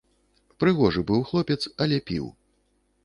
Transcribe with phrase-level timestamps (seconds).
[0.61, 2.25] Прыгожы быў хлопец, але піў.